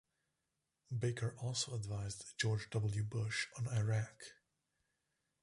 [0.89, 3.03] Baker also advised George W.
[3.03, 4.33] Bush on Iraq.